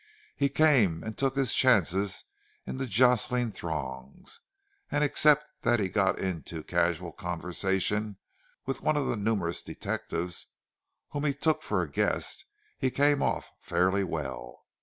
He 0.35 0.49
came 0.49 1.03
and 1.03 1.15
took 1.15 1.35
his 1.35 1.53
chances 1.53 2.25
in 2.65 2.77
the 2.77 2.87
jostling 2.87 3.51
throngs; 3.51 4.39
and 4.89 5.03
except 5.03 5.51
that 5.61 5.79
he 5.79 5.89
got 5.89 6.17
into 6.17 6.63
casual 6.63 7.11
conversation 7.11 8.17
with 8.65 8.81
one 8.81 8.97
of 8.97 9.05
the 9.05 9.15
numerous 9.15 9.61
detectives 9.61 10.47
whom 11.09 11.23
he 11.25 11.35
took 11.35 11.61
for 11.61 11.83
a 11.83 11.87
guest 11.91 12.45
he 12.79 12.89
came 12.89 13.21
off 13.21 13.51
fairly 13.61 14.03
well. 14.03 14.65